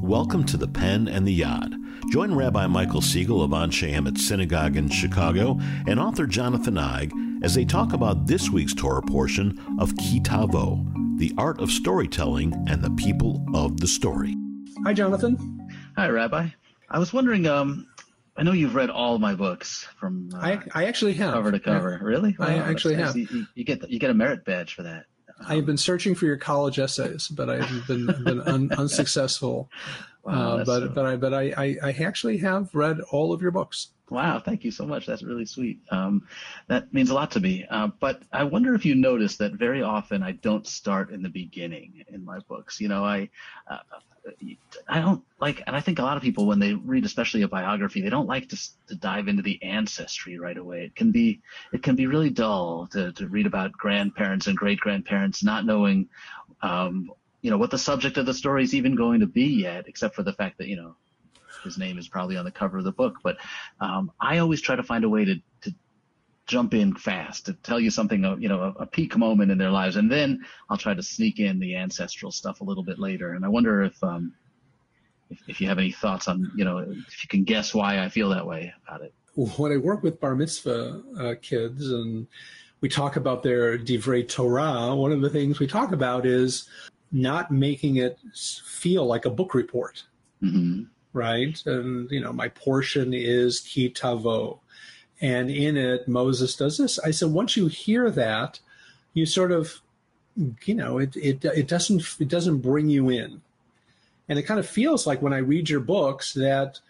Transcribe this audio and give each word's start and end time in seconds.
Welcome 0.00 0.44
to 0.46 0.56
the 0.56 0.68
Pen 0.68 1.08
and 1.08 1.26
the 1.26 1.32
Yod. 1.32 1.74
Join 2.10 2.34
Rabbi 2.34 2.66
Michael 2.66 3.00
Siegel 3.00 3.42
of 3.42 3.50
Anshe 3.50 3.92
Emet 3.92 4.18
Synagogue 4.18 4.76
in 4.76 4.88
Chicago 4.88 5.58
and 5.86 6.00
author 6.00 6.26
Jonathan 6.26 6.74
Eig 6.74 7.12
as 7.44 7.54
they 7.54 7.64
talk 7.64 7.92
about 7.92 8.26
this 8.26 8.50
week's 8.50 8.74
Torah 8.74 9.02
portion 9.02 9.58
of 9.78 9.96
Ki 9.96 10.20
Tavo, 10.20 10.84
the 11.18 11.32
art 11.38 11.60
of 11.60 11.70
storytelling 11.70 12.52
and 12.68 12.82
the 12.82 12.90
people 12.90 13.44
of 13.54 13.80
the 13.80 13.86
story. 13.86 14.36
Hi, 14.84 14.92
Jonathan. 14.92 15.68
Hi, 15.96 16.08
Rabbi. 16.08 16.48
I 16.90 16.98
was 16.98 17.12
wondering, 17.12 17.46
um, 17.46 17.86
I 18.36 18.42
know 18.42 18.52
you've 18.52 18.74
read 18.74 18.90
all 18.90 19.18
my 19.18 19.34
books 19.34 19.86
from 19.98 20.30
uh, 20.34 20.38
I, 20.38 20.60
I 20.74 20.84
actually 20.86 21.12
have 21.14 21.34
cover 21.34 21.52
to 21.52 21.60
cover. 21.60 21.98
Yeah. 22.00 22.06
Really? 22.06 22.36
I 22.40 22.56
actually 22.56 22.96
that's 22.96 23.08
have. 23.08 23.16
nice. 23.16 23.30
You, 23.30 23.46
you 23.54 23.64
get 23.64 23.80
the, 23.80 23.92
you 23.92 23.98
get 23.98 24.10
a 24.10 24.14
merit 24.14 24.44
badge 24.44 24.74
for 24.74 24.82
that. 24.84 25.04
I've 25.48 25.66
been 25.66 25.76
searching 25.76 26.14
for 26.14 26.26
your 26.26 26.36
college 26.36 26.78
essays, 26.78 27.28
but 27.28 27.48
I've 27.50 27.86
been 27.86 28.06
been 28.24 28.40
un, 28.40 28.70
unsuccessful. 28.72 29.68
Wow, 30.24 30.58
uh, 30.58 30.64
but 30.64 30.80
so- 30.80 30.88
but 30.88 31.04
I 31.06 31.16
but 31.16 31.34
I, 31.34 31.52
I 31.56 31.76
I 31.82 31.90
actually 32.04 32.38
have 32.38 32.74
read 32.74 33.00
all 33.10 33.32
of 33.32 33.42
your 33.42 33.50
books. 33.50 33.88
Wow, 34.12 34.40
thank 34.40 34.62
you 34.62 34.70
so 34.70 34.84
much. 34.84 35.06
That's 35.06 35.22
really 35.22 35.46
sweet. 35.46 35.80
Um, 35.90 36.28
that 36.68 36.92
means 36.92 37.08
a 37.08 37.14
lot 37.14 37.30
to 37.30 37.40
me. 37.40 37.64
Uh, 37.70 37.88
but 37.98 38.20
I 38.30 38.44
wonder 38.44 38.74
if 38.74 38.84
you 38.84 38.94
notice 38.94 39.38
that 39.38 39.54
very 39.54 39.82
often 39.82 40.22
I 40.22 40.32
don't 40.32 40.66
start 40.66 41.10
in 41.10 41.22
the 41.22 41.30
beginning 41.30 42.04
in 42.08 42.22
my 42.22 42.40
books. 42.40 42.78
You 42.78 42.88
know, 42.88 43.02
I, 43.02 43.30
uh, 43.66 43.78
I 44.86 45.00
don't 45.00 45.24
like, 45.40 45.62
and 45.66 45.74
I 45.74 45.80
think 45.80 45.98
a 45.98 46.02
lot 46.02 46.18
of 46.18 46.22
people 46.22 46.44
when 46.44 46.58
they 46.58 46.74
read, 46.74 47.06
especially 47.06 47.40
a 47.40 47.48
biography, 47.48 48.02
they 48.02 48.10
don't 48.10 48.28
like 48.28 48.50
to, 48.50 48.58
to 48.88 48.96
dive 48.96 49.28
into 49.28 49.42
the 49.42 49.60
ancestry 49.62 50.38
right 50.38 50.58
away. 50.58 50.84
It 50.84 50.94
can 50.94 51.10
be, 51.10 51.40
it 51.72 51.82
can 51.82 51.96
be 51.96 52.06
really 52.06 52.28
dull 52.28 52.88
to, 52.88 53.12
to 53.12 53.28
read 53.28 53.46
about 53.46 53.72
grandparents 53.72 54.46
and 54.46 54.58
great 54.58 54.78
grandparents, 54.78 55.42
not 55.42 55.64
knowing, 55.64 56.10
um, 56.60 57.10
you 57.40 57.50
know, 57.50 57.56
what 57.56 57.70
the 57.70 57.78
subject 57.78 58.18
of 58.18 58.26
the 58.26 58.34
story 58.34 58.62
is 58.62 58.74
even 58.74 58.94
going 58.94 59.20
to 59.20 59.26
be 59.26 59.46
yet, 59.46 59.88
except 59.88 60.14
for 60.14 60.22
the 60.22 60.34
fact 60.34 60.58
that, 60.58 60.68
you 60.68 60.76
know, 60.76 60.96
his 61.62 61.78
name 61.78 61.98
is 61.98 62.08
probably 62.08 62.36
on 62.36 62.44
the 62.44 62.50
cover 62.50 62.78
of 62.78 62.84
the 62.84 62.92
book. 62.92 63.16
But 63.22 63.36
um, 63.80 64.12
I 64.20 64.38
always 64.38 64.60
try 64.60 64.76
to 64.76 64.82
find 64.82 65.04
a 65.04 65.08
way 65.08 65.24
to, 65.24 65.36
to 65.62 65.74
jump 66.46 66.74
in 66.74 66.94
fast 66.94 67.46
to 67.46 67.54
tell 67.54 67.80
you 67.80 67.90
something, 67.90 68.24
you 68.40 68.48
know, 68.48 68.62
a, 68.62 68.82
a 68.82 68.86
peak 68.86 69.16
moment 69.16 69.50
in 69.50 69.58
their 69.58 69.70
lives, 69.70 69.96
and 69.96 70.10
then 70.10 70.44
I'll 70.68 70.76
try 70.76 70.94
to 70.94 71.02
sneak 71.02 71.38
in 71.38 71.58
the 71.58 71.76
ancestral 71.76 72.32
stuff 72.32 72.60
a 72.60 72.64
little 72.64 72.82
bit 72.82 72.98
later. 72.98 73.34
And 73.34 73.44
I 73.44 73.48
wonder 73.48 73.82
if, 73.82 74.02
um, 74.02 74.34
if, 75.30 75.38
if 75.48 75.60
you 75.60 75.68
have 75.68 75.78
any 75.78 75.92
thoughts 75.92 76.28
on, 76.28 76.50
you 76.56 76.64
know, 76.64 76.78
if 76.78 77.22
you 77.22 77.28
can 77.28 77.44
guess 77.44 77.74
why 77.74 78.00
I 78.02 78.08
feel 78.08 78.28
that 78.30 78.46
way 78.46 78.72
about 78.86 79.02
it. 79.02 79.14
When 79.34 79.72
I 79.72 79.78
work 79.78 80.02
with 80.02 80.20
bar 80.20 80.34
mitzvah 80.34 81.02
uh, 81.18 81.34
kids 81.40 81.90
and 81.90 82.26
we 82.82 82.88
talk 82.88 83.16
about 83.16 83.42
their 83.42 83.78
divrei 83.78 84.28
Torah, 84.28 84.94
one 84.94 85.12
of 85.12 85.22
the 85.22 85.30
things 85.30 85.58
we 85.58 85.66
talk 85.66 85.92
about 85.92 86.26
is 86.26 86.68
not 87.12 87.50
making 87.50 87.96
it 87.96 88.18
feel 88.34 89.06
like 89.06 89.24
a 89.24 89.30
book 89.30 89.54
report. 89.54 90.02
hmm 90.40 90.82
right? 91.12 91.60
And 91.66 92.10
you 92.10 92.20
know, 92.20 92.32
my 92.32 92.48
portion 92.48 93.12
is 93.14 93.60
ki 93.60 93.90
tavo, 93.90 94.58
and 95.20 95.50
in 95.50 95.76
it 95.76 96.08
Moses 96.08 96.56
does 96.56 96.78
this. 96.78 96.98
I 97.00 97.10
said, 97.10 97.30
once 97.30 97.56
you 97.56 97.66
hear 97.66 98.10
that, 98.10 98.60
you 99.14 99.26
sort 99.26 99.52
of, 99.52 99.80
you 100.64 100.74
know, 100.74 100.98
it 100.98 101.16
it 101.16 101.44
it 101.44 101.68
doesn't 101.68 102.02
it 102.18 102.28
doesn't 102.28 102.58
bring 102.58 102.88
you 102.88 103.08
in, 103.08 103.42
and 104.28 104.38
it 104.38 104.42
kind 104.42 104.60
of 104.60 104.68
feels 104.68 105.06
like 105.06 105.22
when 105.22 105.32
I 105.32 105.38
read 105.38 105.68
your 105.68 105.80
books 105.80 106.34
that 106.34 106.80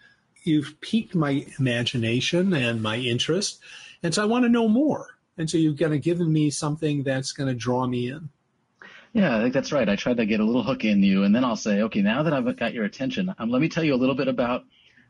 you've 0.43 0.79
piqued 0.81 1.15
my 1.15 1.45
imagination 1.59 2.53
and 2.53 2.81
my 2.81 2.97
interest, 2.97 3.59
and 4.01 4.13
so 4.13 4.21
I 4.21 4.25
want 4.25 4.45
to 4.45 4.49
know 4.49 4.67
more. 4.67 5.07
And 5.35 5.49
so 5.49 5.57
you've 5.57 5.79
kind 5.79 5.95
of 5.95 6.01
given 6.01 6.31
me 6.31 6.51
something 6.51 7.01
that's 7.01 7.31
going 7.31 7.47
to 7.47 7.55
draw 7.55 7.87
me 7.87 8.09
in. 8.09 8.29
Yeah, 9.13 9.37
I 9.37 9.41
think 9.41 9.53
that's 9.53 9.71
right. 9.71 9.87
I 9.87 9.95
tried 9.95 10.17
to 10.17 10.25
get 10.25 10.39
a 10.39 10.43
little 10.43 10.63
hook 10.63 10.85
in 10.85 11.03
you, 11.03 11.23
and 11.23 11.35
then 11.35 11.43
I'll 11.43 11.55
say, 11.55 11.81
okay, 11.83 12.01
now 12.01 12.23
that 12.23 12.33
I've 12.33 12.57
got 12.57 12.73
your 12.73 12.85
attention, 12.85 13.33
um, 13.37 13.49
let 13.49 13.61
me 13.61 13.69
tell 13.69 13.83
you 13.83 13.93
a 13.93 14.01
little 14.01 14.15
bit 14.15 14.27
about 14.27 14.63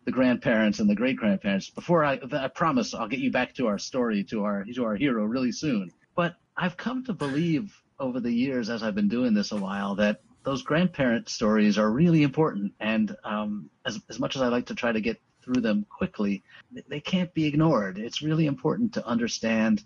the 0.03 0.11
grandparents 0.11 0.79
and 0.79 0.89
the 0.89 0.95
great 0.95 1.15
grandparents. 1.15 1.69
Before 1.69 2.03
I, 2.03 2.19
I 2.33 2.49
promise, 2.49 2.93
I'll 2.93 3.07
get 3.07 3.19
you 3.19 3.31
back 3.31 3.53
to 3.55 3.67
our 3.67 3.79
story, 3.79 4.25
to 4.25 4.43
our 4.43 4.65
to 4.65 4.83
our 4.83 4.95
hero, 4.95 5.23
really 5.23 5.53
soon. 5.53 5.91
But 6.15 6.35
I've 6.57 6.75
come 6.75 7.05
to 7.05 7.13
believe 7.13 7.73
over 7.97 8.19
the 8.19 8.31
years, 8.31 8.69
as 8.69 8.83
I've 8.83 8.95
been 8.95 9.07
doing 9.07 9.33
this 9.33 9.53
a 9.53 9.57
while, 9.57 9.95
that 9.95 10.19
those 10.43 10.63
grandparent 10.63 11.29
stories 11.29 11.77
are 11.77 11.89
really 11.89 12.23
important. 12.23 12.73
And 12.81 13.15
um, 13.23 13.69
as 13.85 14.01
as 14.09 14.19
much 14.19 14.35
as 14.35 14.41
I 14.41 14.49
like 14.49 14.65
to 14.65 14.75
try 14.75 14.91
to 14.91 14.99
get 14.99 15.21
through 15.45 15.61
them 15.61 15.85
quickly, 15.89 16.43
they- 16.89 16.99
can't 16.99 17.33
be 17.33 17.45
ignored. 17.45 17.97
It's 17.97 18.21
really 18.21 18.47
important 18.47 18.93
to 18.95 19.05
understand 19.07 19.85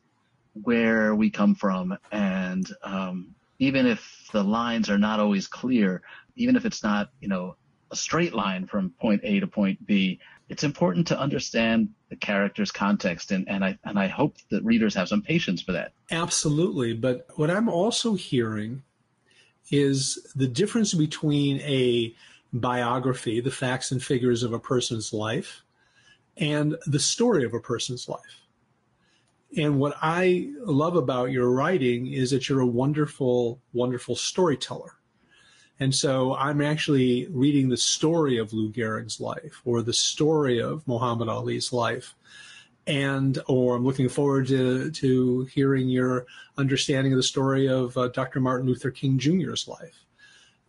where 0.63 1.13
we 1.13 1.29
come 1.29 1.53
from 1.53 1.95
and 2.11 2.67
um, 2.81 3.35
even 3.59 3.85
if 3.85 4.29
the 4.31 4.43
lines 4.43 4.89
are 4.89 4.97
not 4.97 5.19
always 5.19 5.47
clear, 5.47 6.01
even 6.35 6.55
if 6.55 6.65
it's 6.65 6.83
not, 6.83 7.11
you 7.19 7.27
know, 7.27 7.55
a 7.91 7.95
straight 7.95 8.33
line 8.33 8.65
from 8.65 8.91
point 8.99 9.21
A 9.23 9.39
to 9.39 9.47
point 9.47 9.85
B, 9.85 10.19
it's 10.49 10.63
important 10.63 11.07
to 11.07 11.19
understand 11.19 11.89
the 12.09 12.15
character's 12.15 12.71
context, 12.71 13.31
and, 13.31 13.47
and 13.49 13.63
I 13.65 13.77
and 13.83 13.99
I 13.99 14.07
hope 14.07 14.35
that 14.49 14.63
readers 14.63 14.95
have 14.95 15.09
some 15.09 15.21
patience 15.21 15.61
for 15.61 15.73
that. 15.73 15.91
Absolutely. 16.11 16.93
But 16.93 17.27
what 17.35 17.49
I'm 17.49 17.67
also 17.67 18.15
hearing 18.15 18.83
is 19.69 20.31
the 20.35 20.47
difference 20.47 20.93
between 20.93 21.59
a 21.61 22.13
biography, 22.53 23.41
the 23.41 23.51
facts 23.51 23.91
and 23.91 24.01
figures 24.01 24.43
of 24.43 24.53
a 24.53 24.59
person's 24.59 25.11
life, 25.11 25.63
and 26.37 26.77
the 26.85 26.99
story 26.99 27.43
of 27.43 27.53
a 27.53 27.59
person's 27.59 28.07
life. 28.07 28.46
And 29.55 29.79
what 29.79 29.95
I 30.01 30.51
love 30.59 30.95
about 30.95 31.31
your 31.31 31.49
writing 31.49 32.07
is 32.07 32.31
that 32.31 32.49
you're 32.49 32.59
a 32.59 32.65
wonderful, 32.65 33.61
wonderful 33.71 34.15
storyteller. 34.15 34.97
And 35.79 35.93
so 35.93 36.35
I'm 36.35 36.61
actually 36.61 37.27
reading 37.29 37.69
the 37.69 37.77
story 37.77 38.37
of 38.37 38.51
Lou 38.51 38.71
Gehrig's 38.71 39.19
life 39.19 39.61
or 39.63 39.81
the 39.81 39.93
story 39.93 40.59
of 40.59 40.87
Muhammad 40.87 41.29
Ali's 41.29 41.71
life. 41.71 42.15
And, 42.87 43.37
or 43.47 43.75
I'm 43.75 43.85
looking 43.85 44.09
forward 44.09 44.47
to, 44.47 44.89
to 44.91 45.43
hearing 45.45 45.89
your 45.89 46.25
understanding 46.57 47.13
of 47.13 47.17
the 47.17 47.23
story 47.23 47.67
of 47.67 47.97
uh, 47.97 48.07
Dr. 48.07 48.39
Martin 48.39 48.67
Luther 48.67 48.91
King 48.91 49.19
Jr.'s 49.19 49.67
life. 49.67 50.06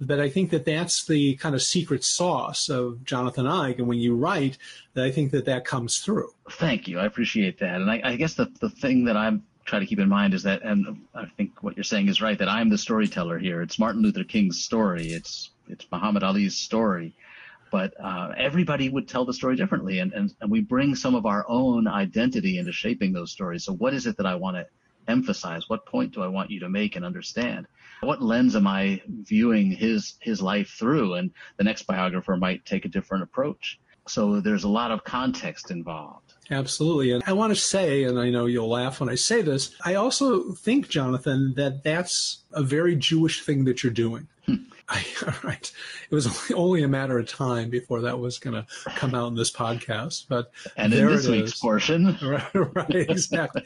But 0.01 0.21
I 0.21 0.29
think 0.29 0.51
that 0.51 0.65
that's 0.65 1.07
the 1.07 1.35
kind 1.37 1.55
of 1.55 1.63
secret 1.63 2.05
sauce 2.05 2.69
of 2.69 3.05
Jonathan 3.05 3.47
Eig. 3.47 3.79
And 3.79 3.89
when 3.89 3.99
you 3.99 4.15
write, 4.15 4.57
I 4.97 5.11
think 5.11 5.33
that 5.33 5.47
that 5.47 5.65
comes 5.65 5.99
through. 5.99 6.33
Thank 6.51 6.87
you, 6.87 6.99
I 6.99 7.07
appreciate 7.07 7.59
that, 7.59 7.81
and 7.81 7.91
I, 7.91 8.01
I 8.05 8.17
guess 8.17 8.35
the 8.35 8.47
the 8.61 8.71
thing 8.71 9.05
that 9.07 9.17
I'm 9.17 9.45
trying 9.65 9.83
to 9.83 9.87
keep 9.87 9.99
in 9.99 10.09
mind 10.09 10.35
is 10.35 10.43
that, 10.45 10.63
and 10.63 11.03
I 11.15 11.27
think 11.37 11.63
what 11.63 11.77
you're 11.77 11.85
saying 11.85 12.09
is 12.09 12.23
right, 12.23 12.39
that 12.39 12.49
I'm 12.49 12.71
the 12.71 12.79
storyteller 12.79 13.39
here. 13.39 13.61
It's 13.61 13.79
Martin 13.79 14.03
Luther 14.03 14.25
King's 14.25 14.63
story. 14.63 15.09
It's 15.09 15.51
it's 15.69 15.87
Muhammad 15.93 16.23
Ali's 16.23 16.57
story. 16.57 17.15
But 17.71 17.93
uh, 18.03 18.33
everybody 18.37 18.89
would 18.89 19.09
tell 19.09 19.27
the 19.27 19.35
story 19.35 19.55
differently, 19.55 19.99
and, 19.99 20.13
and, 20.15 20.35
and 20.41 20.51
we 20.51 20.63
bring 20.63 20.95
some 20.95 21.15
of 21.15 21.27
our 21.27 21.45
own 21.49 21.87
identity 21.87 22.59
into 22.59 22.73
shaping 22.73 23.13
those 23.13 23.31
stories. 23.31 23.65
So, 23.65 23.75
what 23.75 23.93
is 23.93 24.07
it 24.07 24.17
that 24.17 24.25
I 24.25 24.37
want 24.37 24.57
to 24.57 24.67
emphasize? 25.09 25.69
What 25.69 25.87
point 25.87 26.13
do 26.13 26.23
I 26.23 26.29
want 26.29 26.51
you 26.51 26.61
to 26.61 26.69
make 26.69 26.97
and 26.97 27.05
understand? 27.05 27.67
What 28.01 28.23
lens 28.23 28.55
am 28.55 28.67
I 28.67 29.03
viewing 29.07 29.73
his 29.73 30.15
his 30.21 30.41
life 30.41 30.77
through? 30.79 31.15
And 31.15 31.31
the 31.57 31.65
next 31.65 31.83
biographer 31.83 32.37
might 32.37 32.65
take 32.65 32.85
a 32.85 32.89
different 32.89 33.25
approach. 33.25 33.81
So, 34.07 34.41
there's 34.41 34.65
a 34.65 34.69
lot 34.69 34.91
of 34.91 35.05
context 35.05 35.71
involved. 35.71 36.33
Absolutely. 36.51 37.13
And 37.13 37.23
I 37.27 37.35
want 37.35 37.51
to 37.51 37.61
say, 37.61 38.05
and 38.05 38.19
I 38.19 38.31
know 38.31 38.47
you'll 38.47 38.71
laugh 38.71 39.01
when 39.01 39.11
I 39.11 39.17
say 39.17 39.43
this, 39.43 39.75
I 39.85 39.95
also 39.95 40.53
think, 40.53 40.89
Jonathan, 40.89 41.53
that 41.57 41.85
that's 41.85 42.45
a 42.53 42.63
very 42.63 42.97
Jewish 42.97 43.45
thing 43.45 43.65
that 43.65 43.83
you're 43.83 43.93
doing. 43.93 44.29
Hmm. 44.47 44.55
I, 44.89 45.05
all 45.27 45.35
right. 45.43 45.73
It 46.11 46.15
was 46.15 46.51
only, 46.53 46.83
a 46.83 46.89
matter 46.89 47.19
of 47.19 47.29
time 47.29 47.71
before 47.71 48.03
that 48.03 48.19
was 48.19 48.39
going 48.39 48.55
to 48.55 48.67
come 48.93 49.15
out 49.15 49.29
in 49.29 49.35
this 49.35 49.53
podcast. 49.53 50.27
But 50.29 50.51
And 50.77 50.93
in 50.93 51.07
this 51.07 51.27
week's 51.27 51.53
is. 51.53 51.61
portion, 51.61 52.17
right, 52.23 52.55
right, 52.55 52.95
exactly. 52.95 53.63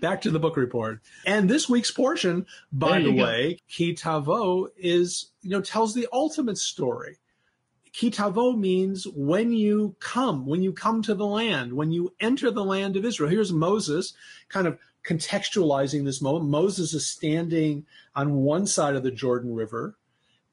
Back 0.00 0.22
to 0.22 0.30
the 0.30 0.38
book 0.38 0.56
report. 0.56 1.00
And 1.24 1.48
this 1.48 1.68
week's 1.68 1.90
portion, 1.90 2.46
by 2.72 3.00
the 3.00 3.12
go. 3.12 3.24
way, 3.24 3.58
Ki 3.68 3.94
Tavo 3.94 4.68
is, 4.76 5.30
you 5.42 5.50
know, 5.50 5.60
tells 5.60 5.94
the 5.94 6.08
ultimate 6.12 6.58
story. 6.58 7.18
Ki 7.92 8.10
Tavo 8.10 8.58
means 8.58 9.06
when 9.14 9.52
you 9.52 9.96
come, 10.00 10.44
when 10.44 10.62
you 10.62 10.72
come 10.72 11.00
to 11.02 11.14
the 11.14 11.26
land, 11.26 11.72
when 11.72 11.92
you 11.92 12.12
enter 12.20 12.50
the 12.50 12.64
land 12.64 12.96
of 12.96 13.04
Israel. 13.06 13.30
Here's 13.30 13.52
Moses 13.52 14.12
kind 14.50 14.66
of 14.66 14.78
contextualizing 15.06 16.04
this 16.04 16.20
moment. 16.20 16.50
Moses 16.50 16.92
is 16.92 17.06
standing 17.06 17.86
on 18.14 18.34
one 18.34 18.66
side 18.66 18.96
of 18.96 19.02
the 19.02 19.10
Jordan 19.10 19.54
River 19.54 19.96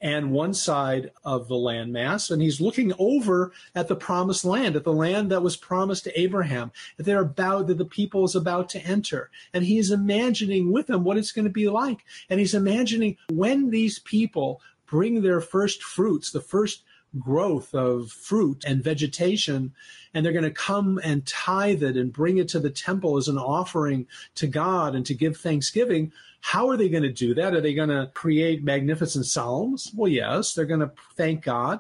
and 0.04 0.32
one 0.32 0.54
side 0.54 1.12
of 1.24 1.48
the 1.48 1.56
landmass, 1.56 2.30
and 2.30 2.42
he's 2.42 2.60
looking 2.60 2.92
over 3.00 3.54
at 3.74 3.88
the 3.88 3.96
promised 3.96 4.44
land, 4.44 4.76
at 4.76 4.84
the 4.84 4.92
land 4.92 5.32
that 5.32 5.42
was 5.42 5.56
promised 5.56 6.04
to 6.04 6.20
Abraham, 6.20 6.74
that 6.98 7.04
they're 7.04 7.22
about 7.22 7.68
that 7.68 7.78
the 7.78 7.86
people 7.86 8.26
is 8.26 8.36
about 8.36 8.68
to 8.70 8.86
enter. 8.86 9.32
And 9.54 9.64
he's 9.64 9.92
imagining 9.92 10.74
with 10.74 10.88
them 10.88 11.06
what 11.06 11.18
it's 11.18 11.32
going 11.32 11.46
to 11.46 11.52
be 11.52 11.70
like. 11.70 12.00
And 12.30 12.42
he's 12.42 12.54
imagining 12.54 13.16
when 13.32 13.70
these 13.70 14.00
people 14.00 14.62
bring 14.88 15.22
their 15.22 15.40
first 15.40 15.82
fruits, 15.82 16.32
the 16.32 16.42
first 16.42 16.84
growth 17.18 17.74
of 17.74 18.12
fruit 18.12 18.66
and 18.68 18.84
vegetation, 18.84 19.72
and 20.14 20.26
they're 20.26 20.34
going 20.34 20.44
to 20.44 20.52
come 20.52 21.00
and 21.02 21.26
tithe 21.26 21.82
it 21.82 21.96
and 21.96 22.12
bring 22.12 22.40
it 22.40 22.50
to 22.50 22.60
the 22.60 22.70
temple 22.70 23.16
as 23.18 23.30
an 23.30 23.38
offering 23.38 24.06
to 24.36 24.48
God 24.48 24.96
and 24.96 25.06
to 25.06 25.14
give 25.14 25.38
thanksgiving. 25.38 26.12
How 26.45 26.68
are 26.68 26.75
they 26.75 26.90
going 26.90 27.04
to 27.04 27.12
do 27.12 27.34
that? 27.36 27.56
Are 27.56 27.62
they 27.62 27.74
going 27.74 27.88
to 27.88 28.12
create 28.13 28.66
magnificent 28.66 29.25
psalms? 29.25 29.90
Well, 29.95 30.12
yes, 30.12 30.54
they're 30.54 30.66
going 30.66 30.81
to 30.81 30.92
thank 31.16 31.42
God. 31.42 31.80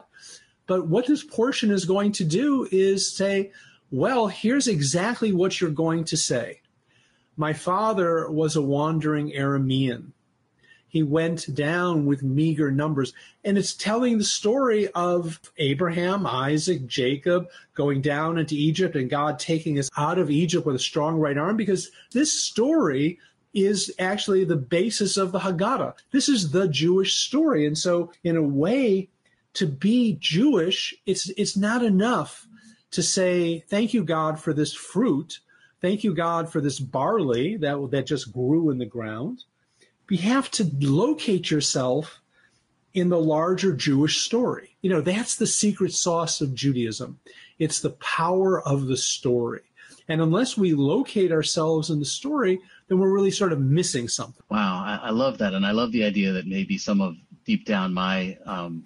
But 0.67 0.87
what 0.87 1.05
this 1.05 1.21
portion 1.21 1.69
is 1.69 1.83
going 1.83 2.13
to 2.13 2.23
do 2.23 2.69
is 2.71 3.11
say, 3.11 3.51
well, 3.91 4.27
here's 4.27 4.69
exactly 4.69 5.33
what 5.33 5.59
you're 5.59 5.69
going 5.69 6.05
to 6.05 6.15
say. 6.15 6.61
My 7.35 7.51
father 7.51 8.31
was 8.31 8.55
a 8.55 8.61
wandering 8.61 9.31
Aramean. 9.31 10.13
He 10.87 11.03
went 11.03 11.53
down 11.53 12.05
with 12.05 12.23
meager 12.23 12.71
numbers. 12.71 13.13
And 13.43 13.57
it's 13.57 13.73
telling 13.73 14.17
the 14.17 14.23
story 14.23 14.87
of 14.95 15.41
Abraham, 15.57 16.25
Isaac, 16.25 16.87
Jacob 16.87 17.49
going 17.75 17.99
down 17.99 18.37
into 18.37 18.55
Egypt 18.55 18.95
and 18.95 19.09
God 19.09 19.39
taking 19.39 19.77
us 19.77 19.89
out 19.97 20.19
of 20.19 20.31
Egypt 20.31 20.65
with 20.65 20.77
a 20.77 20.79
strong 20.79 21.17
right 21.17 21.37
arm 21.37 21.57
because 21.57 21.91
this 22.13 22.31
story 22.31 23.19
is 23.53 23.93
actually 23.99 24.43
the 24.43 24.55
basis 24.55 25.17
of 25.17 25.31
the 25.31 25.39
Haggadah. 25.39 25.93
This 26.11 26.27
is 26.27 26.51
the 26.51 26.67
Jewish 26.67 27.15
story. 27.15 27.65
And 27.65 27.77
so, 27.77 28.11
in 28.23 28.35
a 28.35 28.41
way, 28.41 29.09
to 29.53 29.67
be 29.67 30.17
Jewish, 30.19 30.95
it's, 31.05 31.29
it's 31.37 31.55
not 31.55 31.83
enough 31.83 32.47
to 32.91 33.03
say, 33.03 33.63
thank 33.69 33.93
you, 33.93 34.03
God, 34.03 34.39
for 34.39 34.53
this 34.53 34.73
fruit. 34.73 35.39
Thank 35.81 36.03
you, 36.03 36.13
God, 36.13 36.51
for 36.51 36.61
this 36.61 36.79
barley 36.79 37.57
that, 37.57 37.89
that 37.91 38.07
just 38.07 38.31
grew 38.31 38.69
in 38.69 38.77
the 38.77 38.85
ground. 38.85 39.43
You 40.09 40.17
have 40.19 40.49
to 40.51 40.69
locate 40.79 41.49
yourself 41.49 42.21
in 42.93 43.09
the 43.09 43.19
larger 43.19 43.73
Jewish 43.73 44.21
story. 44.21 44.75
You 44.81 44.89
know, 44.91 45.01
that's 45.01 45.35
the 45.35 45.47
secret 45.47 45.93
sauce 45.93 46.41
of 46.41 46.53
Judaism. 46.53 47.19
It's 47.57 47.79
the 47.79 47.91
power 47.91 48.61
of 48.61 48.85
the 48.85 48.97
story. 48.97 49.61
And 50.09 50.21
unless 50.21 50.57
we 50.57 50.73
locate 50.73 51.31
ourselves 51.31 51.89
in 51.89 51.99
the 51.99 52.05
story, 52.05 52.59
then 52.87 52.99
we're 52.99 53.13
really 53.13 53.31
sort 53.31 53.53
of 53.53 53.59
missing 53.59 54.07
something. 54.07 54.43
Wow, 54.49 54.83
I, 54.85 55.07
I 55.07 55.09
love 55.11 55.37
that, 55.37 55.53
and 55.53 55.65
I 55.65 55.71
love 55.71 55.91
the 55.91 56.03
idea 56.03 56.33
that 56.33 56.45
maybe 56.45 56.77
some 56.77 57.01
of 57.01 57.15
deep 57.45 57.65
down 57.65 57.93
my 57.93 58.37
um, 58.45 58.85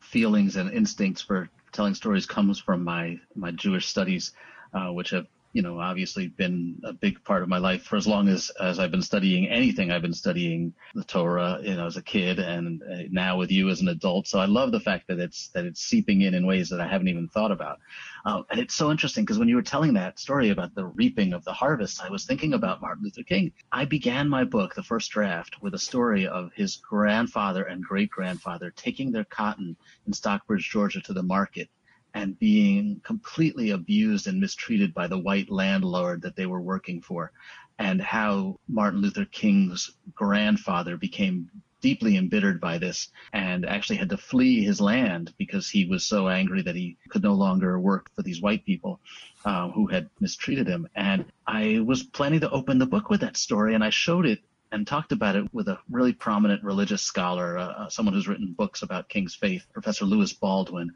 feelings 0.00 0.56
and 0.56 0.70
instincts 0.72 1.22
for 1.22 1.50
telling 1.72 1.94
stories 1.94 2.26
comes 2.26 2.60
from 2.60 2.84
my 2.84 3.18
my 3.34 3.50
Jewish 3.50 3.88
studies, 3.88 4.32
uh, 4.72 4.92
which 4.92 5.10
have 5.10 5.26
you 5.54 5.62
know 5.62 5.80
obviously 5.80 6.26
been 6.26 6.80
a 6.82 6.92
big 6.92 7.22
part 7.24 7.44
of 7.44 7.48
my 7.48 7.58
life 7.58 7.84
for 7.84 7.96
as 7.96 8.08
long 8.08 8.28
as 8.28 8.50
as 8.60 8.80
I've 8.80 8.90
been 8.90 9.02
studying 9.02 9.48
anything. 9.48 9.92
I've 9.92 10.02
been 10.02 10.12
studying 10.12 10.74
the 10.94 11.04
Torah, 11.04 11.60
you 11.62 11.76
know, 11.76 11.86
as 11.86 11.96
a 11.96 12.02
kid, 12.02 12.40
and 12.40 12.82
uh, 12.82 13.04
now 13.10 13.38
with 13.38 13.52
you 13.52 13.70
as 13.70 13.80
an 13.80 13.88
adult. 13.88 14.26
So 14.26 14.40
I 14.40 14.46
love 14.46 14.72
the 14.72 14.80
fact 14.80 15.06
that 15.08 15.20
it's 15.20 15.48
that 15.54 15.64
it's 15.64 15.80
seeping 15.80 16.22
in 16.22 16.34
in 16.34 16.44
ways 16.44 16.68
that 16.70 16.80
I 16.80 16.88
haven't 16.88 17.08
even 17.08 17.28
thought 17.28 17.52
about. 17.52 17.78
Uh, 18.26 18.42
and 18.50 18.58
it's 18.58 18.74
so 18.74 18.90
interesting 18.90 19.24
because 19.24 19.38
when 19.38 19.48
you 19.48 19.54
were 19.54 19.62
telling 19.62 19.94
that 19.94 20.18
story 20.18 20.50
about 20.50 20.74
the 20.74 20.86
reaping 20.86 21.32
of 21.32 21.44
the 21.44 21.52
harvest, 21.52 22.02
I 22.02 22.10
was 22.10 22.24
thinking 22.24 22.54
about 22.54 22.80
Martin 22.82 23.04
Luther 23.04 23.22
King. 23.22 23.52
I 23.70 23.84
began 23.84 24.28
my 24.28 24.42
book, 24.42 24.74
the 24.74 24.82
first 24.82 25.12
draft, 25.12 25.62
with 25.62 25.74
a 25.74 25.78
story 25.78 26.26
of 26.26 26.50
his 26.54 26.76
grandfather 26.76 27.62
and 27.62 27.84
great 27.84 28.10
grandfather 28.10 28.72
taking 28.74 29.12
their 29.12 29.24
cotton 29.24 29.76
in 30.06 30.12
Stockbridge, 30.12 30.68
Georgia, 30.68 31.00
to 31.02 31.12
the 31.12 31.22
market 31.22 31.68
and 32.14 32.38
being 32.38 33.00
completely 33.04 33.70
abused 33.70 34.26
and 34.26 34.40
mistreated 34.40 34.94
by 34.94 35.06
the 35.06 35.18
white 35.18 35.50
landlord 35.50 36.22
that 36.22 36.36
they 36.36 36.46
were 36.46 36.60
working 36.60 37.02
for, 37.02 37.32
and 37.78 38.00
how 38.00 38.58
Martin 38.68 39.00
Luther 39.00 39.24
King's 39.24 39.90
grandfather 40.14 40.96
became 40.96 41.50
deeply 41.84 42.16
embittered 42.16 42.62
by 42.62 42.78
this 42.78 43.08
and 43.34 43.66
actually 43.66 43.96
had 43.96 44.08
to 44.08 44.16
flee 44.16 44.64
his 44.64 44.80
land 44.80 45.34
because 45.36 45.68
he 45.68 45.84
was 45.84 46.02
so 46.02 46.28
angry 46.30 46.62
that 46.62 46.74
he 46.74 46.96
could 47.10 47.22
no 47.22 47.34
longer 47.34 47.78
work 47.78 48.10
for 48.16 48.22
these 48.22 48.40
white 48.40 48.64
people 48.64 49.00
uh, 49.44 49.68
who 49.68 49.86
had 49.86 50.08
mistreated 50.18 50.66
him. 50.66 50.88
And 50.94 51.26
I 51.46 51.80
was 51.84 52.02
planning 52.02 52.40
to 52.40 52.50
open 52.50 52.78
the 52.78 52.86
book 52.86 53.10
with 53.10 53.20
that 53.20 53.36
story, 53.36 53.74
and 53.74 53.84
I 53.84 53.90
showed 53.90 54.24
it 54.24 54.38
and 54.72 54.86
talked 54.86 55.12
about 55.12 55.36
it 55.36 55.52
with 55.52 55.68
a 55.68 55.78
really 55.90 56.14
prominent 56.14 56.64
religious 56.64 57.02
scholar, 57.02 57.58
uh, 57.58 57.66
uh 57.66 57.88
someone 57.90 58.14
who's 58.14 58.28
written 58.28 58.54
books 58.56 58.80
about 58.80 59.10
King's 59.10 59.34
faith, 59.34 59.66
Professor 59.74 60.06
Lewis 60.06 60.32
Baldwin. 60.32 60.90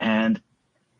And 0.00 0.40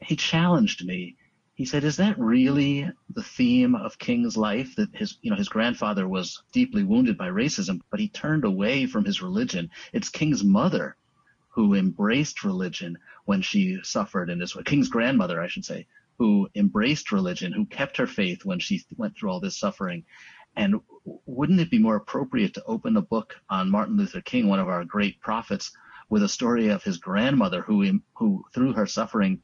he 0.02 0.17
challenged 0.17 0.85
me. 0.85 1.17
He 1.55 1.67
said, 1.67 1.85
"Is 1.85 1.97
that 1.99 2.19
really 2.19 2.91
the 3.11 3.23
theme 3.23 3.75
of 3.75 3.99
King's 3.99 4.37
life? 4.37 4.75
That 4.76 4.94
his, 4.94 5.19
you 5.20 5.31
know, 5.31 5.37
his 5.37 5.49
grandfather 5.49 6.08
was 6.08 6.43
deeply 6.52 6.85
wounded 6.85 7.19
by 7.19 7.29
racism, 7.29 7.81
but 7.91 8.00
he 8.00 8.08
turned 8.08 8.44
away 8.44 8.87
from 8.87 9.05
his 9.05 9.20
religion. 9.20 9.70
It's 9.93 10.08
King's 10.08 10.43
mother 10.43 10.97
who 11.49 11.75
embraced 11.75 12.44
religion 12.44 12.97
when 13.26 13.43
she 13.43 13.79
suffered 13.82 14.31
in 14.31 14.38
this 14.38 14.56
way. 14.56 14.62
King's 14.62 14.88
grandmother, 14.88 15.41
I 15.41 15.49
should 15.49 15.64
say, 15.64 15.87
who 16.17 16.49
embraced 16.55 17.12
religion, 17.12 17.53
who 17.53 17.67
kept 17.67 17.99
her 17.99 18.06
faith 18.06 18.44
when 18.44 18.58
she 18.58 18.82
went 18.96 19.17
through 19.17 19.31
all 19.31 19.41
this 19.41 19.58
suffering. 19.58 20.05
And 20.56 20.81
wouldn't 21.26 21.61
it 21.61 21.70
be 21.70 21.79
more 21.79 21.96
appropriate 21.96 22.55
to 22.55 22.64
open 22.64 22.96
a 22.96 23.03
book 23.03 23.35
on 23.50 23.70
Martin 23.70 23.96
Luther 23.96 24.20
King, 24.20 24.49
one 24.49 24.61
of 24.61 24.69
our 24.69 24.85
great 24.85 25.20
prophets, 25.20 25.73
with 26.08 26.23
a 26.23 26.29
story 26.29 26.69
of 26.69 26.82
his 26.82 26.99
grandmother 26.99 27.62
who, 27.62 28.00
who 28.14 28.44
through 28.55 28.73
her 28.73 28.87
suffering 28.87 29.43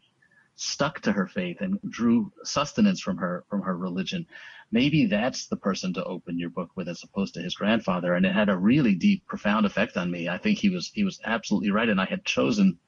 stuck 0.56 1.00
to 1.02 1.12
her 1.12 1.26
faith 1.26 1.60
and 1.60 1.78
drew 1.88 2.32
sustenance 2.42 3.00
from 3.00 3.18
her 3.18 3.44
from 3.48 3.62
her 3.62 3.76
religion. 3.76 4.26
Maybe 4.72 5.06
that's 5.06 5.46
the 5.46 5.56
person 5.56 5.92
to 5.94 6.04
open 6.04 6.38
your 6.38 6.50
book 6.50 6.70
with 6.74 6.88
as 6.88 7.02
opposed 7.04 7.34
to 7.34 7.42
his 7.42 7.54
grandfather. 7.54 8.14
And 8.14 8.26
it 8.26 8.32
had 8.32 8.48
a 8.48 8.56
really 8.56 8.94
deep 8.94 9.26
profound 9.26 9.64
effect 9.66 9.96
on 9.96 10.10
me. 10.10 10.28
I 10.28 10.38
think 10.38 10.58
he 10.58 10.70
was 10.70 10.90
he 10.92 11.04
was 11.04 11.20
absolutely 11.24 11.70
right. 11.70 11.88
And 11.88 12.00
i 12.00 12.06
had 12.06 12.24
chosen 12.24 12.78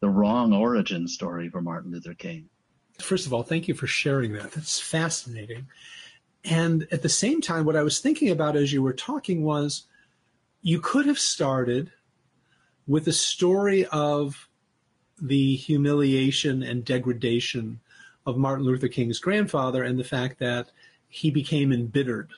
the 0.00 0.08
wrong 0.08 0.52
origin 0.52 1.08
story 1.08 1.50
for 1.50 1.60
martin 1.60 1.90
luther 1.90 2.14
king. 2.14 2.48
First 2.98 3.26
of 3.26 3.34
all 3.34 3.42
thank 3.42 3.68
you 3.68 3.74
for 3.74 3.88
sharing 3.88 4.32
that. 4.34 4.52
That's 4.52 4.80
fascinating. 4.80 5.66
And 6.44 6.86
at 6.92 7.02
the 7.02 7.08
same 7.08 7.40
time 7.40 7.64
what 7.64 7.76
i 7.76 7.82
was 7.82 7.98
thinking 7.98 8.30
about 8.30 8.56
as 8.56 8.72
you 8.72 8.80
were 8.80 8.92
talking 8.92 9.42
was 9.42 9.86
you 10.62 10.80
could 10.80 11.06
have 11.06 11.18
started 11.18 11.92
with 12.86 13.06
a 13.06 13.12
story 13.12 13.84
of 13.86 14.47
the 15.20 15.56
humiliation 15.56 16.62
and 16.62 16.84
degradation 16.84 17.80
of 18.26 18.36
Martin 18.36 18.64
Luther 18.64 18.88
King's 18.88 19.18
grandfather 19.18 19.82
and 19.82 19.98
the 19.98 20.04
fact 20.04 20.38
that 20.38 20.70
he 21.08 21.30
became 21.30 21.72
embittered 21.72 22.30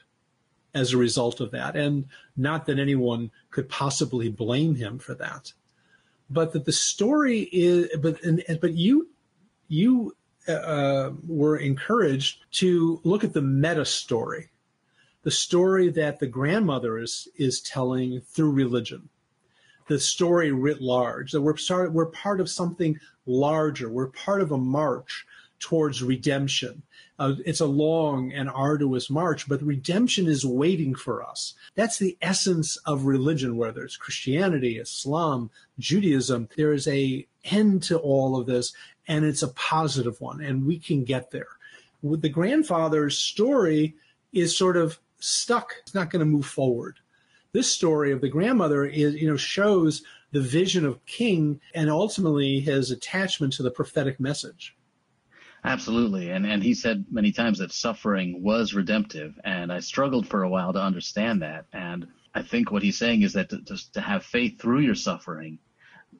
as 0.73 0.93
a 0.93 0.99
result 0.99 1.41
of 1.41 1.51
that. 1.51 1.77
And 1.77 2.07
not 2.37 2.67
that 2.67 2.79
anyone 2.79 3.31
could 3.51 3.69
possibly 3.69 4.29
blame 4.29 4.77
him 4.77 4.99
for 4.99 5.15
that. 5.15 5.53
But 6.29 6.53
that 6.53 6.65
the 6.65 6.73
story 6.73 7.49
is, 7.53 7.89
but, 7.99 8.23
and, 8.23 8.43
but 8.61 8.75
you, 8.75 9.09
you 9.67 10.15
uh, 10.47 11.11
were 11.27 11.57
encouraged 11.57 12.45
to 12.53 13.01
look 13.03 13.25
at 13.25 13.33
the 13.33 13.43
meta 13.43 13.85
story, 13.85 14.51
the 15.23 15.31
story 15.31 15.91
that 15.91 16.21
the 16.21 16.27
grandmother 16.27 16.99
is, 16.99 17.29
is 17.37 17.61
telling 17.61 18.21
through 18.21 18.53
religion 18.53 19.09
the 19.91 19.99
story 19.99 20.53
writ 20.53 20.81
large, 20.81 21.33
that 21.33 21.43
we're, 21.43 21.57
start, 21.57 21.93
we're 21.93 22.07
part 22.07 22.41
of 22.41 22.49
something 22.49 22.97
larger. 23.27 23.91
We're 23.91 24.07
part 24.07 24.41
of 24.41 24.53
a 24.53 24.57
march 24.57 25.27
towards 25.59 26.01
redemption. 26.01 26.83
Uh, 27.19 27.35
it's 27.45 27.59
a 27.59 27.67
long 27.67 28.33
and 28.33 28.49
arduous 28.49 29.11
march, 29.11 29.49
but 29.49 29.61
redemption 29.63 30.29
is 30.29 30.47
waiting 30.47 30.95
for 30.95 31.25
us. 31.25 31.55
That's 31.75 31.99
the 31.99 32.17
essence 32.23 32.77
of 32.87 33.05
religion, 33.05 33.57
whether 33.57 33.83
it's 33.83 33.97
Christianity, 33.97 34.79
Islam, 34.79 35.51
Judaism. 35.81 36.49
There 36.57 36.73
is 36.73 36.87
a 36.87 37.27
end 37.47 37.83
to 37.85 37.99
all 37.99 38.39
of 38.39 38.47
this, 38.47 38.73
and 39.09 39.25
it's 39.25 39.43
a 39.43 39.49
positive 39.49 40.21
one, 40.21 40.41
and 40.41 40.65
we 40.65 40.79
can 40.79 41.03
get 41.03 41.33
there. 41.33 41.49
With 42.01 42.23
the 42.23 42.29
grandfather's 42.29 43.19
story 43.19 43.97
is 44.33 44.57
sort 44.57 44.77
of 44.77 45.01
stuck. 45.19 45.75
It's 45.83 45.97
not 45.97 46.11
going 46.11 46.21
to 46.21 46.27
move 46.27 46.47
forward 46.47 47.01
this 47.53 47.71
story 47.73 48.13
of 48.13 48.21
the 48.21 48.29
grandmother 48.29 48.85
is, 48.85 49.15
you 49.15 49.29
know, 49.29 49.37
shows 49.37 50.03
the 50.33 50.41
vision 50.41 50.85
of 50.85 51.05
King 51.07 51.61
and 51.75 51.91
ultimately 51.91 52.61
his 52.61 52.91
attachment 52.91 53.53
to 53.55 53.63
the 53.63 53.71
prophetic 53.71 54.21
message. 54.21 54.77
Absolutely. 55.63 56.31
And 56.31 56.47
and 56.47 56.63
he 56.63 56.73
said 56.75 57.05
many 57.11 57.33
times 57.33 57.59
that 57.59 57.73
suffering 57.73 58.43
was 58.43 58.73
redemptive. 58.73 59.39
And 59.45 59.73
I 59.73 59.81
struggled 59.81 60.27
for 60.27 60.43
a 60.43 60.49
while 60.49 60.73
to 60.73 60.81
understand 60.83 61.43
that. 61.43 61.67
And 61.73 62.07
I 62.35 62.43
think 62.43 62.71
what 62.71 62.83
he's 62.83 62.99
saying 62.99 63.23
is 63.23 63.35
that 63.35 63.51
to, 63.51 63.63
to, 63.63 63.93
to 63.93 64.01
have 64.01 64.25
faith 64.25 64.61
through 64.61 64.81
your 64.81 64.95
suffering 64.95 65.59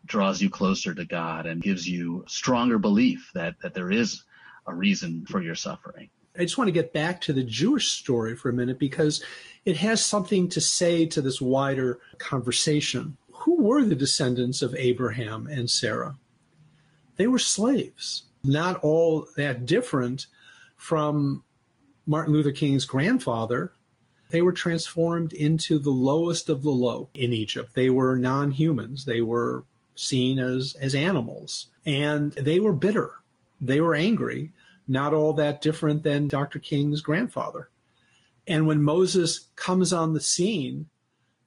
draws 0.05 0.43
you 0.43 0.51
closer 0.51 0.95
to 0.95 1.05
God 1.05 1.47
and 1.47 1.63
gives 1.63 1.89
you 1.89 2.25
stronger 2.27 2.79
belief 2.79 3.31
that, 3.35 3.57
that 3.63 3.75
there 3.75 3.91
is 3.91 4.25
a 4.67 4.75
reason 4.75 5.25
for 5.27 5.41
your 5.41 5.55
suffering. 5.55 6.11
I 6.41 6.45
just 6.45 6.57
want 6.57 6.69
to 6.69 6.73
get 6.73 6.95
back 6.95 7.21
to 7.23 7.35
the 7.35 7.45
Jewish 7.45 7.91
story 7.91 8.35
for 8.35 8.49
a 8.49 8.55
minute 8.55 8.79
because 8.79 9.23
it 9.67 9.77
has 9.77 10.03
something 10.03 10.49
to 10.49 10.61
say 10.63 11.05
to 11.05 11.21
this 11.21 11.39
wider 11.39 12.01
conversation. 12.17 13.19
Who 13.31 13.63
were 13.63 13.85
the 13.85 13.95
descendants 13.95 14.63
of 14.63 14.75
Abraham 14.75 15.47
and 15.47 15.69
Sarah? 15.69 16.17
They 17.17 17.27
were 17.27 17.39
slaves, 17.39 18.23
not 18.43 18.83
all 18.83 19.29
that 19.37 19.67
different 19.67 20.29
from 20.79 21.45
Martin 22.07 22.33
Luther 22.33 22.53
King's 22.53 22.87
grandfather. 22.87 23.75
They 24.31 24.41
were 24.41 24.53
transformed 24.53 25.35
into 25.35 25.79
the 25.79 25.91
lowest 25.91 26.49
of 26.49 26.63
the 26.63 26.71
low 26.71 27.11
in 27.13 27.35
Egypt. 27.35 27.75
They 27.75 27.91
were 27.91 28.17
non 28.17 28.53
humans, 28.53 29.05
they 29.05 29.21
were 29.21 29.65
seen 29.95 30.39
as, 30.39 30.75
as 30.81 30.95
animals, 30.95 31.67
and 31.85 32.33
they 32.33 32.61
were 32.61 32.73
bitter. 32.73 33.17
They 33.61 33.83
were 33.83 33.95
angry 33.95 34.55
not 34.91 35.15
all 35.15 35.33
that 35.35 35.63
different 35.63 36.03
than 36.03 36.27
Dr. 36.27 36.59
King's 36.59 37.01
grandfather. 37.01 37.71
And 38.47 38.67
when 38.67 38.83
Moses 38.83 39.49
comes 39.55 39.93
on 39.93 40.13
the 40.13 40.21
scene, 40.21 40.87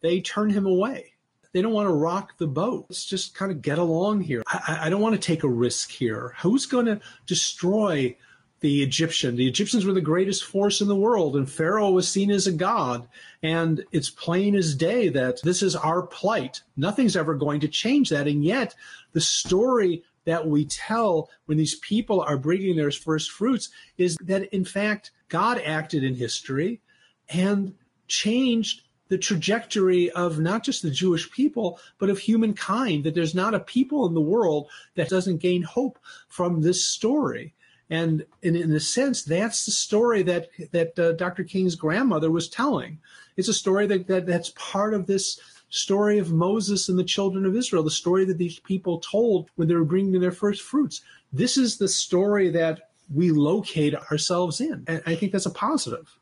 they 0.02 0.22
turn 0.22 0.50
him 0.50 0.66
away. 0.66 1.14
they 1.52 1.62
don't 1.62 1.74
want 1.74 1.88
to 1.88 1.94
rock 1.94 2.38
the 2.38 2.48
boat. 2.48 2.86
Let's 2.90 3.06
just 3.06 3.36
kind 3.36 3.52
of 3.52 3.62
get 3.62 3.78
along 3.78 4.22
here. 4.22 4.44
I, 4.48 4.84
I 4.84 4.90
don't 4.90 5.02
want 5.02 5.14
to 5.14 5.22
take 5.22 5.44
a 5.44 5.50
risk 5.50 5.92
here. 5.92 6.34
Who's 6.42 6.66
going 6.66 6.86
to 6.86 7.02
destroy 7.28 8.16
the 8.62 8.82
Egyptian? 8.82 9.36
The 9.36 9.48
Egyptians 9.48 9.86
were 9.86 9.94
the 9.94 10.02
greatest 10.02 10.46
force 10.46 10.80
in 10.80 10.88
the 10.88 10.96
world, 10.96 11.36
and 11.36 11.50
Pharaoh 11.52 11.92
was 11.92 12.08
seen 12.08 12.32
as 12.32 12.48
a 12.48 12.54
god. 12.54 13.08
And 13.44 13.84
it's 13.92 14.10
plain 14.10 14.56
as 14.56 14.74
day 14.74 15.10
that 15.10 15.42
this 15.44 15.62
is 15.62 15.76
our 15.76 16.02
plight. 16.04 16.62
Nothing's 16.78 17.18
ever 17.18 17.36
going 17.36 17.60
to 17.60 17.68
change 17.68 18.10
that. 18.10 18.28
And 18.28 18.44
yet, 18.44 18.74
the 19.12 19.22
story 19.22 20.04
that 20.26 20.48
we 20.48 20.66
tell 20.66 21.30
when 21.46 21.58
these 21.58 21.76
people 21.76 22.22
are 22.22 22.38
bringing 22.38 22.76
their 22.76 22.92
first 22.92 23.32
fruits 23.32 23.70
is 23.98 24.18
that, 24.22 24.54
in 24.54 24.66
fact, 24.66 25.12
God 25.30 25.62
acted 25.64 26.04
in 26.04 26.16
history 26.16 26.82
and 27.30 27.74
changed 28.08 28.84
the 29.10 29.18
trajectory 29.18 30.10
of 30.12 30.40
not 30.40 30.64
just 30.64 30.82
the 30.82 30.90
Jewish 30.90 31.30
people, 31.32 31.80
but 32.00 32.10
of 32.10 32.20
humankind, 32.20 33.04
that 33.04 33.14
there's 33.14 33.36
not 33.36 33.54
a 33.54 33.60
people 33.60 34.08
in 34.08 34.14
the 34.14 34.22
world 34.22 34.70
that 34.96 35.10
doesn't 35.10 35.38
gain 35.38 35.62
hope 35.62 36.00
from 36.30 36.62
this 36.62 36.86
story. 36.86 37.54
And 37.90 38.26
in, 38.42 38.56
in 38.56 38.72
a 38.72 38.80
sense, 38.80 39.24
that's 39.24 39.66
the 39.66 39.72
story 39.72 40.24
that, 40.24 40.50
that 40.72 40.98
uh, 40.98 41.12
Dr. 41.12 41.44
King's 41.44 41.76
grandmother 41.76 42.32
was 42.32 42.50
telling. 42.50 43.00
It's 43.38 43.50
a 43.50 43.54
story 43.54 43.86
that, 43.88 44.08
that 44.08 44.26
that's 44.26 44.54
part 44.56 44.94
of 44.94 45.06
this 45.06 45.40
story 45.74 46.20
of 46.20 46.32
Moses 46.32 46.88
and 46.88 47.00
the 47.00 47.04
children 47.04 47.46
of 47.46 47.56
Israel, 47.56 47.84
the 47.84 47.90
story 47.90 48.26
that 48.26 48.38
these 48.38 48.60
people 48.60 49.00
told 49.00 49.50
when 49.56 49.68
they 49.68 49.76
were 49.76 49.84
bringing 49.84 50.22
their 50.22 50.32
first 50.32 50.62
fruits. 50.62 51.02
This 51.32 51.58
is 51.58 51.78
the 51.78 51.88
story 51.88 52.50
that 52.52 52.92
we 53.14 53.32
locate 53.32 53.96
ourselves 53.96 54.62
in. 54.62 54.84
And 54.88 55.02
I 55.06 55.16
think 55.16 55.32
that's 55.32 55.48
a 55.48 55.52
positive 55.52 56.18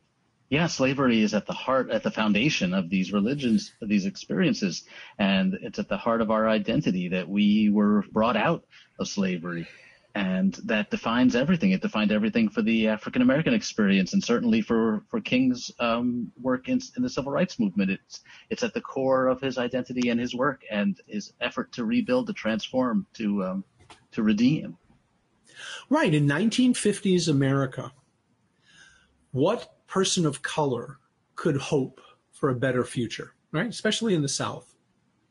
yeah, 0.51 0.67
slavery 0.67 1.21
is 1.21 1.33
at 1.33 1.45
the 1.45 1.53
heart, 1.53 1.89
at 1.91 2.03
the 2.03 2.11
foundation 2.11 2.73
of 2.73 2.89
these 2.89 3.13
religions, 3.13 3.71
of 3.81 3.87
these 3.87 4.05
experiences. 4.05 4.83
And 5.17 5.53
it's 5.61 5.79
at 5.79 5.87
the 5.87 5.95
heart 5.95 6.19
of 6.19 6.29
our 6.29 6.49
identity 6.49 7.07
that 7.07 7.29
we 7.29 7.69
were 7.69 8.03
brought 8.11 8.35
out 8.35 8.65
of 8.99 9.07
slavery. 9.07 9.65
And 10.13 10.53
that 10.65 10.89
defines 10.89 11.35
everything. 11.35 11.71
It 11.71 11.81
defined 11.81 12.11
everything 12.11 12.49
for 12.49 12.61
the 12.61 12.89
African 12.89 13.21
American 13.21 13.53
experience, 13.53 14.11
and 14.11 14.21
certainly 14.21 14.61
for 14.61 15.03
for 15.09 15.21
King's 15.21 15.71
um, 15.79 16.31
work 16.41 16.67
in, 16.67 16.81
in 16.97 17.03
the 17.03 17.09
civil 17.09 17.31
rights 17.31 17.59
movement. 17.59 17.91
It's 17.91 18.21
it's 18.49 18.63
at 18.63 18.73
the 18.73 18.81
core 18.81 19.27
of 19.27 19.39
his 19.39 19.57
identity 19.57 20.09
and 20.09 20.19
his 20.19 20.35
work, 20.35 20.63
and 20.69 20.99
his 21.07 21.31
effort 21.39 21.71
to 21.73 21.85
rebuild, 21.85 22.27
to 22.27 22.33
transform, 22.33 23.07
to 23.13 23.43
um, 23.45 23.63
to 24.11 24.21
redeem. 24.21 24.77
Right 25.89 26.13
in 26.13 26.27
1950s 26.27 27.29
America, 27.29 27.93
what 29.31 29.87
person 29.87 30.25
of 30.25 30.41
color 30.41 30.99
could 31.35 31.57
hope 31.57 32.01
for 32.31 32.49
a 32.49 32.55
better 32.55 32.83
future, 32.83 33.33
right? 33.51 33.67
Especially 33.67 34.13
in 34.13 34.21
the 34.21 34.29
South, 34.29 34.73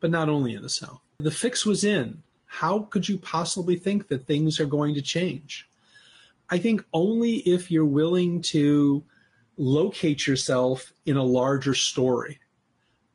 but 0.01 0.11
not 0.11 0.29
only 0.29 0.55
in 0.55 0.63
the 0.63 0.69
South. 0.69 1.01
The 1.19 1.31
fix 1.31 1.67
was 1.67 1.85
in. 1.85 2.23
How 2.51 2.81
could 2.81 3.09
you 3.09 3.17
possibly 3.17 3.77
think 3.77 4.09
that 4.09 4.27
things 4.27 4.59
are 4.59 4.67
going 4.67 4.95
to 4.95 5.03
change? 5.03 5.69
I 6.51 6.59
think 6.59 6.85
only 6.93 7.37
if 7.37 7.71
you're 7.71 7.85
willing 7.85 8.43
to 8.43 9.05
locate 9.57 10.27
yourself 10.27 10.93
in 11.07 11.17
a 11.17 11.23
larger 11.23 11.75
story 11.75 12.41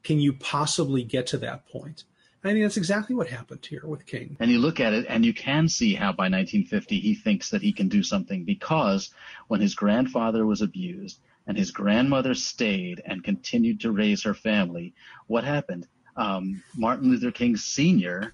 can 0.04 0.20
you 0.20 0.34
possibly 0.34 1.04
get 1.04 1.28
to 1.28 1.38
that 1.40 1.68
point. 1.68 2.06
I 2.44 2.50
think 2.50 2.64
that's 2.64 2.78
exactly 2.78 3.16
what 3.16 3.28
happened 3.28 3.66
here 3.66 3.82
with 3.86 4.06
King. 4.06 4.38
And 4.40 4.52
you 4.52 4.60
look 4.60 4.80
at 4.80 4.94
it 4.94 5.08
and 5.10 5.26
you 5.26 5.34
can 5.34 5.68
see 5.68 5.96
how 5.96 6.12
by 6.12 6.26
1950 6.30 7.00
he 7.00 7.16
thinks 7.16 7.50
that 7.50 7.64
he 7.64 7.74
can 7.74 7.90
do 7.90 8.04
something 8.04 8.44
because 8.44 9.10
when 9.48 9.62
his 9.62 9.74
grandfather 9.74 10.46
was 10.46 10.62
abused, 10.62 11.20
and 11.48 11.58
his 11.58 11.72
grandmother 11.72 12.34
stayed 12.34 13.02
and 13.06 13.24
continued 13.24 13.80
to 13.82 13.92
raise 13.92 14.24
her 14.24 14.34
family, 14.34 14.94
what 15.28 15.44
happened? 15.44 15.88
Um, 16.16 16.64
Martin 16.76 17.10
Luther 17.10 17.32
King 17.32 17.56
Sr. 17.56 18.34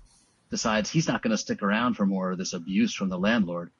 decides 0.51 0.89
he's 0.89 1.07
not 1.07 1.21
going 1.23 1.31
to 1.31 1.37
stick 1.37 1.63
around 1.63 1.95
for 1.95 2.05
more 2.05 2.31
of 2.31 2.37
this 2.37 2.53
abuse 2.53 2.93
from 2.93 3.09
the 3.09 3.17
landlord. 3.17 3.71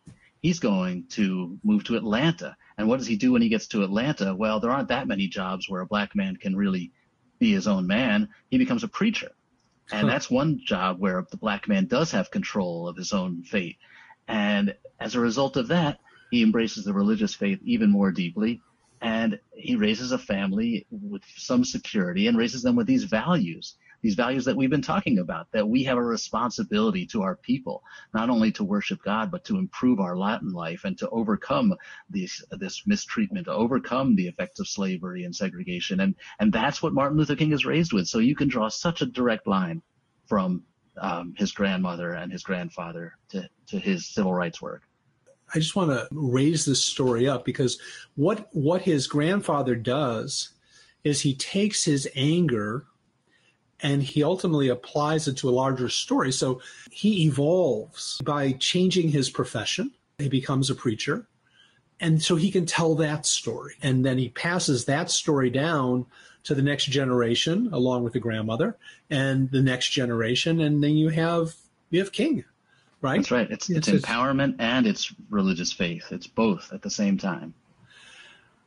He's 0.41 0.59
going 0.59 1.05
to 1.09 1.59
move 1.63 1.83
to 1.83 1.97
Atlanta. 1.97 2.57
And 2.77 2.87
what 2.87 2.97
does 2.97 3.05
he 3.05 3.17
do 3.17 3.33
when 3.33 3.43
he 3.43 3.49
gets 3.49 3.67
to 3.67 3.83
Atlanta? 3.83 4.33
Well, 4.33 4.59
there 4.59 4.71
aren't 4.71 4.87
that 4.87 5.07
many 5.07 5.27
jobs 5.27 5.69
where 5.69 5.81
a 5.81 5.85
black 5.85 6.15
man 6.15 6.37
can 6.37 6.55
really 6.55 6.91
be 7.37 7.51
his 7.51 7.67
own 7.67 7.85
man. 7.85 8.29
He 8.49 8.57
becomes 8.57 8.83
a 8.83 8.87
preacher. 8.87 9.31
And 9.91 10.07
that's 10.07 10.31
one 10.31 10.61
job 10.65 10.99
where 10.99 11.27
the 11.29 11.37
black 11.37 11.67
man 11.67 11.85
does 11.85 12.11
have 12.11 12.31
control 12.31 12.87
of 12.87 12.95
his 12.95 13.11
own 13.11 13.43
fate. 13.43 13.77
And 14.27 14.73
as 14.99 15.15
a 15.15 15.19
result 15.19 15.57
of 15.57 15.67
that, 15.67 15.99
he 16.31 16.41
embraces 16.41 16.85
the 16.85 16.93
religious 16.93 17.35
faith 17.35 17.59
even 17.63 17.91
more 17.91 18.11
deeply 18.11 18.61
and 19.01 19.39
he 19.55 19.75
raises 19.75 20.11
a 20.11 20.17
family 20.17 20.85
with 20.91 21.23
some 21.35 21.65
security 21.65 22.27
and 22.27 22.37
raises 22.37 22.61
them 22.61 22.75
with 22.75 22.87
these 22.87 23.03
values 23.03 23.75
these 24.01 24.15
values 24.15 24.45
that 24.45 24.55
we've 24.55 24.69
been 24.69 24.81
talking 24.81 25.19
about 25.19 25.51
that 25.51 25.67
we 25.67 25.83
have 25.83 25.97
a 25.97 26.03
responsibility 26.03 27.05
to 27.05 27.21
our 27.21 27.35
people 27.35 27.83
not 28.13 28.29
only 28.29 28.51
to 28.51 28.63
worship 28.63 29.01
god 29.03 29.29
but 29.29 29.43
to 29.45 29.57
improve 29.57 29.99
our 29.99 30.17
latin 30.17 30.51
life 30.51 30.83
and 30.85 30.97
to 30.97 31.09
overcome 31.09 31.73
this 32.09 32.43
this 32.51 32.83
mistreatment 32.85 33.45
to 33.45 33.53
overcome 33.53 34.15
the 34.15 34.27
effects 34.27 34.59
of 34.59 34.67
slavery 34.67 35.23
and 35.23 35.35
segregation. 35.35 35.99
And 35.99 36.15
and 36.39 36.51
that's 36.51 36.81
what 36.81 36.93
martin 36.93 37.17
luther 37.17 37.35
king 37.35 37.51
is 37.51 37.65
raised 37.65 37.93
with. 37.93 38.07
So 38.07 38.19
you 38.19 38.35
can 38.35 38.47
draw 38.47 38.69
such 38.69 39.01
a 39.01 39.05
direct 39.05 39.47
line 39.47 39.81
from 40.27 40.63
um, 40.97 41.33
his 41.37 41.51
grandmother 41.51 42.13
and 42.13 42.31
his 42.31 42.43
grandfather 42.43 43.17
to, 43.29 43.49
to 43.67 43.79
his 43.79 44.05
civil 44.05 44.33
rights 44.33 44.61
work. 44.61 44.83
I 45.53 45.59
just 45.59 45.75
want 45.75 45.91
to 45.91 46.07
raise 46.11 46.65
this 46.65 46.83
story 46.83 47.27
up 47.27 47.43
because 47.45 47.79
what 48.15 48.47
what 48.51 48.83
his 48.83 49.07
grandfather 49.07 49.75
does 49.75 50.49
is 51.03 51.21
he 51.21 51.35
takes 51.35 51.83
his 51.83 52.07
anger 52.15 52.85
and 53.81 54.03
he 54.03 54.23
ultimately 54.23 54.69
applies 54.69 55.27
it 55.27 55.37
to 55.37 55.49
a 55.49 55.51
larger 55.51 55.89
story. 55.89 56.31
So 56.31 56.61
he 56.89 57.25
evolves 57.25 58.19
by 58.23 58.53
changing 58.53 59.09
his 59.09 59.29
profession. 59.29 59.91
He 60.19 60.29
becomes 60.29 60.69
a 60.69 60.75
preacher. 60.75 61.27
And 61.99 62.21
so 62.21 62.35
he 62.35 62.51
can 62.51 62.65
tell 62.65 62.95
that 62.95 63.25
story. 63.25 63.75
And 63.81 64.05
then 64.05 64.17
he 64.17 64.29
passes 64.29 64.85
that 64.85 65.11
story 65.11 65.49
down 65.49 66.05
to 66.43 66.55
the 66.55 66.61
next 66.61 66.85
generation 66.85 67.69
along 67.71 68.03
with 68.03 68.13
the 68.13 68.19
grandmother 68.19 68.77
and 69.09 69.51
the 69.51 69.61
next 69.61 69.89
generation. 69.89 70.59
And 70.61 70.83
then 70.83 70.95
you 70.95 71.09
have 71.09 71.53
you 71.89 71.99
have 71.99 72.11
King 72.11 72.43
right? 73.01 73.17
That's 73.17 73.31
right. 73.31 73.51
It's, 73.51 73.69
it's, 73.69 73.87
it's 73.87 74.05
empowerment 74.05 74.55
and 74.59 74.87
it's 74.87 75.13
religious 75.29 75.73
faith. 75.73 76.11
It's 76.11 76.27
both 76.27 76.71
at 76.71 76.81
the 76.81 76.89
same 76.89 77.17
time. 77.17 77.53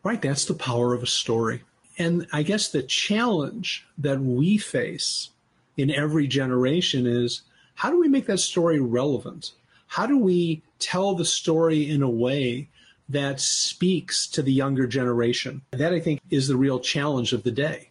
Right. 0.03 0.21
That's 0.21 0.45
the 0.45 0.55
power 0.55 0.93
of 0.93 1.03
a 1.03 1.07
story. 1.07 1.63
And 1.99 2.27
I 2.33 2.43
guess 2.43 2.69
the 2.69 2.83
challenge 2.83 3.87
that 3.99 4.21
we 4.21 4.59
face 4.59 5.31
in 5.77 5.91
every 5.91 6.27
generation 6.27 7.07
is 7.07 7.43
how 7.75 7.91
do 7.91 7.99
we 7.99 8.09
make 8.09 8.27
that 8.27 8.39
story 8.39 8.81
relevant? 8.81 9.53
How 9.87 10.07
do 10.07 10.19
we 10.19 10.63
tell 10.79 11.15
the 11.15 11.25
story 11.25 11.89
in 11.89 12.03
a 12.03 12.11
way 12.11 12.69
that 13.09 13.41
speaks 13.41 14.27
to 14.29 14.43
the 14.43 14.53
younger 14.53 14.87
generation? 14.87 15.63
That 15.73 15.93
I 15.93 16.01
think 16.01 16.21
is 16.31 16.49
the 16.49 16.57
real 16.57 16.81
challenge 16.81 17.33
of 17.33 17.43
the 17.43 17.51
day. 17.51 17.91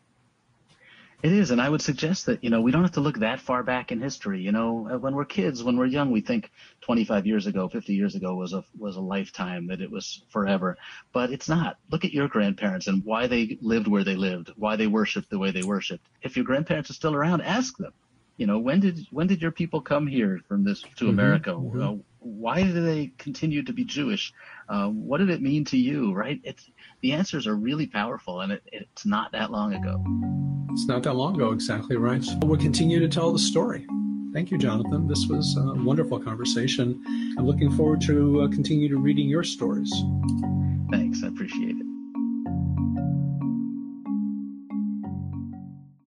It 1.23 1.31
is, 1.31 1.51
and 1.51 1.61
I 1.61 1.69
would 1.69 1.81
suggest 1.81 2.25
that 2.25 2.43
you 2.43 2.49
know 2.49 2.59
we 2.59 2.71
don't 2.71 2.81
have 2.81 2.91
to 2.91 2.99
look 2.99 3.19
that 3.19 3.39
far 3.39 3.63
back 3.63 3.93
in 3.93 4.01
history. 4.01 4.41
You 4.41 4.51
know, 4.51 4.89
uh, 4.91 4.97
when 4.97 5.15
we're 5.15 5.23
kids, 5.23 5.63
when 5.63 5.77
we're 5.77 5.85
young, 5.85 6.11
we 6.11 6.19
think 6.19 6.51
25 6.81 7.25
years 7.25 7.47
ago, 7.47 7.69
50 7.69 7.93
years 7.93 8.15
ago 8.15 8.35
was 8.35 8.51
a 8.51 8.65
was 8.77 8.97
a 8.97 9.01
lifetime, 9.01 9.67
that 9.67 9.79
it 9.79 9.89
was 9.89 10.25
forever. 10.29 10.77
But 11.13 11.31
it's 11.31 11.47
not. 11.47 11.77
Look 11.89 12.03
at 12.03 12.11
your 12.11 12.27
grandparents 12.27 12.87
and 12.87 13.05
why 13.05 13.27
they 13.27 13.57
lived 13.61 13.87
where 13.87 14.03
they 14.03 14.17
lived, 14.17 14.51
why 14.57 14.75
they 14.75 14.87
worshipped 14.87 15.29
the 15.29 15.39
way 15.39 15.51
they 15.51 15.63
worshipped. 15.63 16.05
If 16.23 16.35
your 16.35 16.43
grandparents 16.43 16.89
are 16.89 16.93
still 16.93 17.15
around, 17.15 17.39
ask 17.41 17.77
them. 17.77 17.93
You 18.35 18.47
know, 18.47 18.59
when 18.59 18.81
did 18.81 18.99
when 19.11 19.27
did 19.27 19.41
your 19.41 19.51
people 19.51 19.79
come 19.79 20.05
here 20.05 20.41
from 20.49 20.65
this 20.65 20.81
to 20.81 20.89
mm-hmm, 20.89 21.07
America? 21.07 21.51
Mm-hmm. 21.51 22.01
Why 22.23 22.63
do 22.63 22.73
they 22.73 23.11
continue 23.17 23.63
to 23.63 23.73
be 23.73 23.83
Jewish? 23.83 24.33
Uh, 24.69 24.87
what 24.87 25.19
did 25.19 25.29
it 25.29 25.41
mean 25.41 25.65
to 25.65 25.77
you? 25.77 26.13
Right? 26.13 26.39
It's 26.43 26.69
the 27.01 27.11
answers 27.11 27.47
are 27.47 27.55
really 27.55 27.85
powerful, 27.85 28.41
and 28.41 28.53
it, 28.53 28.63
it's 28.71 29.05
not 29.05 29.31
that 29.33 29.51
long 29.51 29.73
ago. 29.73 30.03
It's 30.71 30.87
not 30.87 31.03
that 31.03 31.15
long 31.15 31.35
ago, 31.35 31.51
exactly 31.51 31.97
right. 31.97 32.25
We'll 32.41 32.57
continue 32.57 32.99
to 32.99 33.07
tell 33.07 33.31
the 33.31 33.39
story. 33.39 33.85
Thank 34.33 34.49
you, 34.49 34.57
Jonathan. 34.57 35.07
This 35.07 35.27
was 35.27 35.55
a 35.57 35.83
wonderful 35.83 36.19
conversation. 36.19 36.99
I'm 37.37 37.45
looking 37.45 37.71
forward 37.71 38.01
to 38.01 38.41
uh, 38.41 38.47
continue 38.47 38.89
to 38.89 38.97
reading 38.97 39.29
your 39.29 39.43
stories. 39.43 39.93
Thanks. 40.89 41.23
I 41.23 41.27
appreciate 41.27 41.77
it. 41.77 41.82